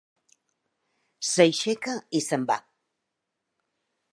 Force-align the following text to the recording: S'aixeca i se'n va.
S'aixeca 1.31 1.93
i 2.21 2.25
se'n 2.29 2.47
va. 2.53 2.59